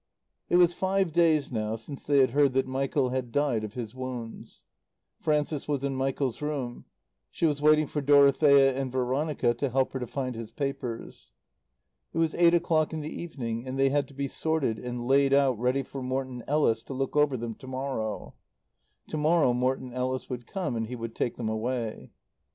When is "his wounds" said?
3.75-4.63